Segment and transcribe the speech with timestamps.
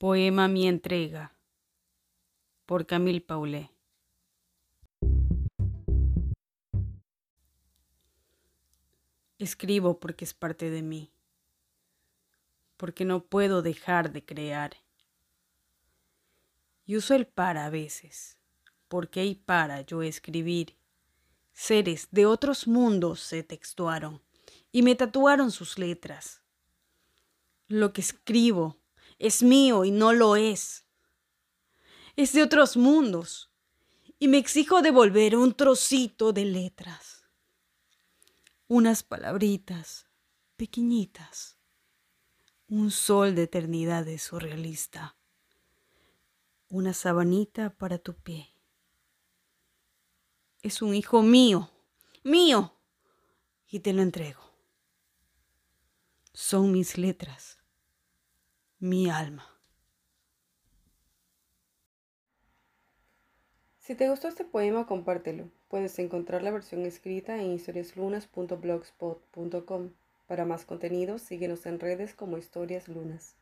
[0.00, 1.34] Poema Mi entrega
[2.66, 3.68] por Camille Paulet.
[9.40, 11.10] Escribo porque es parte de mí,
[12.76, 14.76] porque no puedo dejar de crear.
[16.86, 18.38] Y uso el para a veces,
[18.86, 20.76] porque hay para yo escribir.
[21.52, 24.22] Seres de otros mundos se textuaron
[24.70, 26.40] y me tatuaron sus letras.
[27.66, 28.78] Lo que escribo
[29.18, 30.86] es mío y no lo es.
[32.16, 33.50] Es de otros mundos
[34.18, 37.18] y me exijo devolver un trocito de letras
[38.68, 40.06] unas palabritas
[40.56, 41.56] pequeñitas,
[42.68, 45.16] un sol de eternidad surrealista,
[46.68, 48.54] una sabanita para tu pie.
[50.60, 51.70] Es un hijo mío,
[52.24, 52.74] mío,
[53.68, 54.42] y te lo entrego.
[56.34, 57.57] Son mis letras,
[58.80, 59.44] mi alma.
[63.78, 65.50] Si te gustó este poema, compártelo.
[65.68, 69.90] Puedes encontrar la versión escrita en historiaslunas.blogspot.com.
[70.26, 73.34] Para más contenido, síguenos en redes como Historias Lunas.